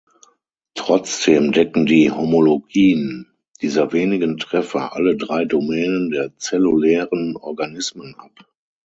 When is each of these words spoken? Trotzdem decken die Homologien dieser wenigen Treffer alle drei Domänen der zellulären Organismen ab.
Trotzdem 0.73 1.51
decken 1.51 1.85
die 1.85 2.09
Homologien 2.09 3.27
dieser 3.61 3.93
wenigen 3.93 4.37
Treffer 4.39 4.95
alle 4.95 5.15
drei 5.15 5.45
Domänen 5.45 6.09
der 6.09 6.35
zellulären 6.37 7.35
Organismen 7.37 8.15
ab. 8.15 8.31